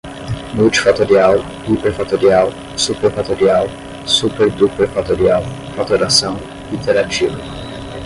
[0.57, 3.67] multifatorial, hiperfatorial, superfatorial,
[4.03, 5.43] superduperfatorial,
[5.75, 6.37] fatoração,
[6.73, 7.37] iterativo